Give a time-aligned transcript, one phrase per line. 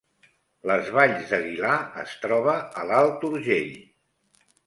[0.69, 3.71] Les Valls d’Aguilar es troba a l’Alt Urgell